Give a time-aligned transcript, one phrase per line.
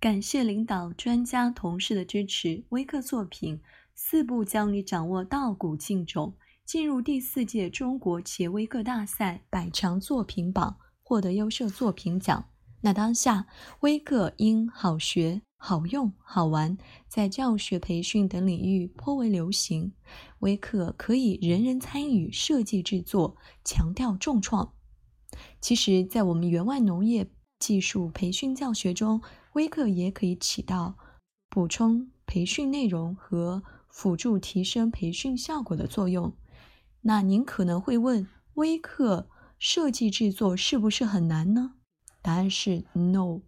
[0.00, 3.60] 感谢领导、专家、同事的支持，微课作品
[3.96, 6.32] 四步教你掌握稻谷进种，
[6.64, 12.44] 进入第四届中国企业微课大赛百强作品榜，获得优秀作品奖。
[12.80, 13.48] 那当下，
[13.80, 16.78] 微课因好学、好用、好玩，
[17.08, 19.92] 在教学培训等领域颇为流行。
[20.38, 24.74] 微课可以人人参与设计制作，强调重创。
[25.60, 27.28] 其实，在我们员外农业
[27.58, 29.20] 技术培训教学中，
[29.58, 30.94] 微课也可以起到
[31.48, 36.32] 补充培训内容和辅助提升培训效果的作用。
[37.00, 41.72] 那您可能会问，微课设计制作是不是很难呢？
[42.22, 43.40] 答案是 no，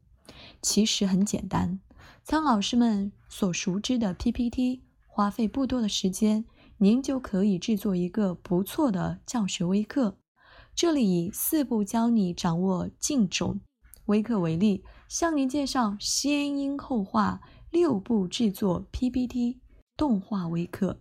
[0.61, 1.79] 其实很简单。
[2.25, 6.45] 苍老师们所熟知的 PPT，花费不多的时间，
[6.79, 10.17] 您就可以制作一个不错的教学微课。
[10.75, 13.61] 这里以四步教你掌握进种
[14.06, 19.58] 微课为例，向您介绍先音后画六步制作 PPT
[19.97, 21.00] 动画微课。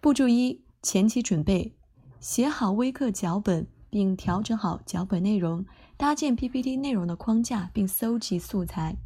[0.00, 1.76] 步骤一：前期准备，
[2.20, 5.66] 写好微课脚本，并调整好脚本内容。
[5.98, 8.96] 搭建 PPT 内容的框架，并搜集素材。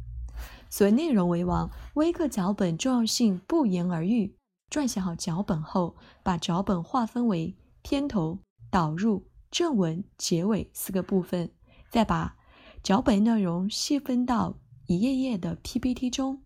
[0.69, 4.37] 所谓内容为王，微课脚本重要性不言而喻。
[4.71, 8.39] 撰写好脚本后，把脚本划分为片头、
[8.71, 11.51] 导入、正文、结尾四个部分，
[11.89, 12.36] 再把
[12.83, 16.43] 脚本内容细分到一页页的 PPT 中。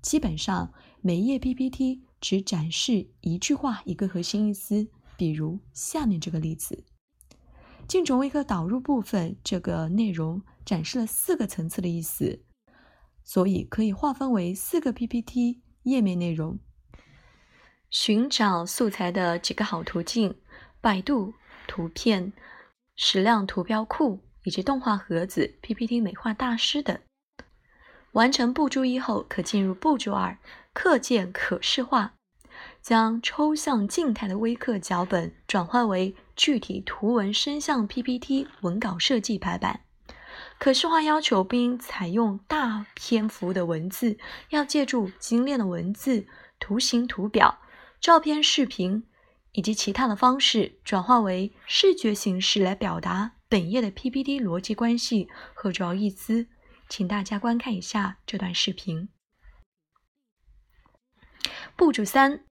[0.00, 6.84] 基本上，每页 PPT 只展示一句话一个核心意思，比如下面这个例子。
[7.86, 12.44] 进种微课导入部分，这个内容展示了四个层次的意思，
[13.22, 16.58] 所以可以划分为四个 PPT 页面内容。
[17.90, 20.34] 寻找素材的几个好途径：
[20.80, 21.34] 百度
[21.68, 22.32] 图片、
[22.96, 26.96] 矢量图标库以及动画盒子、PPT 美化大师等。
[28.12, 30.38] 完成步骤一后，可进入步骤二：
[30.72, 32.14] 课件可视化。
[32.80, 39.80] 将抽象静态的微课脚本转化为具体图文声像 PPT 文稿设计排版。
[40.58, 44.16] 可视化要求不应采用大篇幅的文字，
[44.50, 46.26] 要借助精炼的文字、
[46.60, 47.58] 图形、图表、
[48.00, 49.04] 照片、视频
[49.52, 56.46] 以及其他的方式，转化为视觉形式来表达本页的 PPT 逻辑关系和主要意思。
[56.88, 59.08] 请大家观看一下这段视频。
[61.76, 62.44] 步骤三。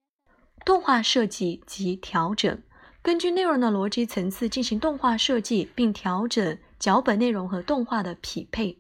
[0.66, 2.64] 动画设计及调整，
[3.04, 8.80] 根据内容的逻辑层次进行动画设计，并调整脚本内容和动画的匹配。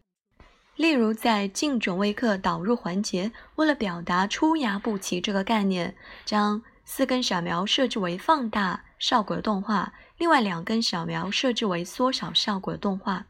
[0.75, 5.95] 例如，在进种微课导入环节，为了表达出牙不齐这个概念，
[6.25, 13.28] 将四根小苗设置为放大效果动画，另外两根小苗设置为缩小效果动画。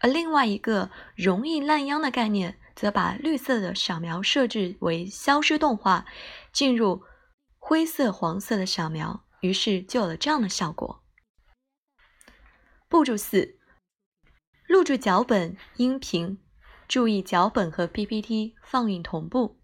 [0.00, 6.06] 而另外一个容易滥秧的概念，则把绿色的小苗设置为消失动画，
[6.52, 7.04] 进入。
[7.64, 11.04] 灰色、黄色的小苗，于是就有了这样的效果。
[12.88, 13.56] 步骤四：
[14.66, 16.42] 录制脚本、音频，
[16.88, 19.60] 注意脚本和 PPT 放映同步。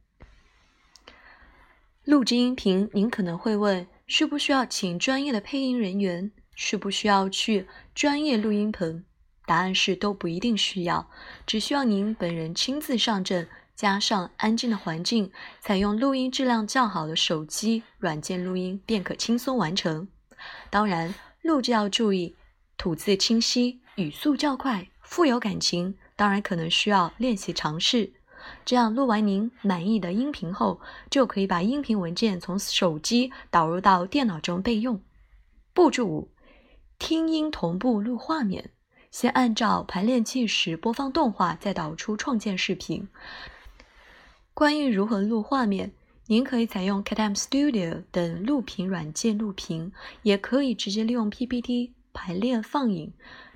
[2.05, 6.33] 录制音频，您可能会问：需不需要请专业的配音人员？
[6.57, 9.05] 需不需要去专业录音棚？
[9.45, 11.11] 答案是都不一定需要，
[11.47, 13.47] 只需要您本人亲自上阵。
[13.77, 15.31] 加上安静的环境，
[15.61, 20.09] 采用录音质量较好的手机软件录音，便可轻松完成。
[20.69, 22.35] 当然，录制要注意
[22.77, 25.97] 吐字清晰，语速较快，富有感情。
[26.17, 28.15] 当然，可能需要练习尝试。
[28.65, 35.01] 这样录完您满意的音频后，就可以把音频文件从手机导入到电脑中备用。
[35.73, 36.29] 步骤五：
[36.99, 38.71] 听音同步录画面。
[39.11, 43.09] 先按照排练计时播放动画，再导出创建视频。
[44.53, 45.93] 关于如何录画面，
[46.27, 49.93] 您可以采用 Cam Studio 等录屏软件录屏，
[50.23, 53.13] 也可以直接利用 PPT 排练放映，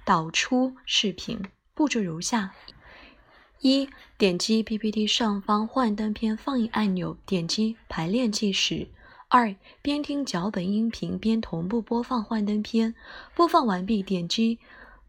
[0.07, 1.39] 导出视频。
[1.75, 2.55] 步骤如下：
[3.63, 8.89] 一、点击 PPT 上方幻灯片放映按钮，点击排练计时；
[9.29, 12.93] 二、边听脚本音频边同步播放幻灯片，
[13.37, 14.59] 播放完毕，点击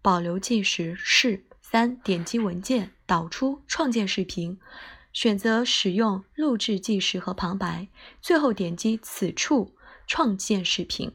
[0.03, 4.59] 保留计时是；三、点击文件导出创建视频。
[5.11, 7.87] 选择使用录制计时和旁白，
[8.21, 9.73] 最后点击此处
[10.05, 11.11] 创建视频。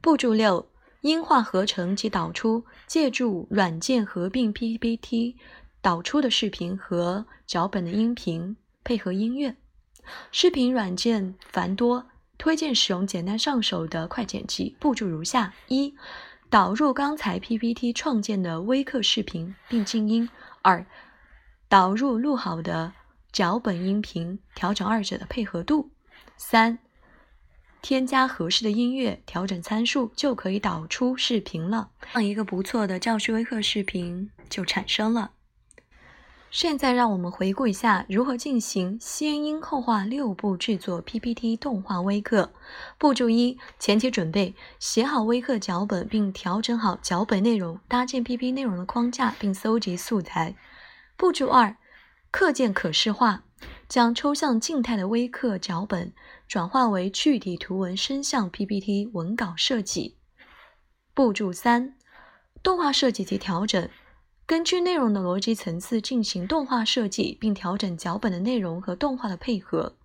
[0.00, 0.66] 步骤六：
[1.02, 5.36] 音画合成及导出，借助软件合并 PPT
[5.86, 9.54] 导出的视频和脚本的音频，配合音乐。
[10.32, 14.76] 视频软件繁多，推荐使用简单上手的快剪辑。
[14.80, 15.94] 步骤如下：一、
[16.50, 20.28] 导入刚才 PPT 创建的微课视频并静音；
[20.62, 20.84] 二、
[21.68, 22.92] 导入录好的
[23.30, 25.92] 脚本音频，调整二者的配合度。
[26.36, 26.80] 三、
[27.80, 31.90] 添加合适的音乐，调整参数，就可以导出视频了。
[32.00, 35.30] 这样一个不错的教学微课视频就产生了。
[36.50, 42.52] 现在让我们回顾一下如何进行先音后画六步制作 PPT 动画微课。
[42.98, 50.56] 步骤一：前期准备，写好微课脚本并调整好脚本内容，搭建 PPT 内容的框架并搜集素材。
[51.16, 51.76] 步骤二：
[52.30, 53.42] 课件可视化，
[53.88, 56.14] 将抽象静态的微课脚本
[56.48, 60.16] 转化为具体图文声像 PPT 文稿设计。
[61.12, 61.96] 步骤三：
[62.62, 63.86] 动画设计及调整。
[64.46, 69.96] 根据内容的逻辑层次进行动画设计，并调整脚本的内容和动画的配合。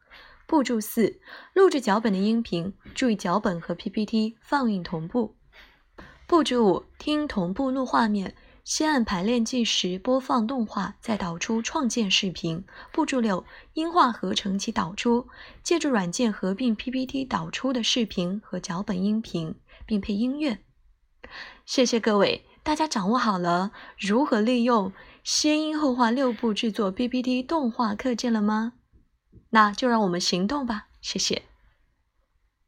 [0.48, 1.20] 步骤四：
[1.54, 5.36] 录制脚本的音频，注意脚本和 PPT 放映同步。
[6.26, 12.66] 步骤五：听同步录画面，先按排练计时播放动画，再导出创建视频。
[12.92, 15.28] 步骤六：音画合成及导出，
[15.62, 19.54] 借助软件合并 PPT 导出的视频和脚本音频，
[19.86, 20.58] 并配音乐。
[21.64, 22.44] 谢谢各位。
[22.64, 24.94] 大家掌握好了如何利用
[25.24, 28.74] 先音后画六步制作 PPT 动画课件了吗？
[29.50, 30.88] 那就让我们行动吧！
[31.02, 31.51] 谢谢。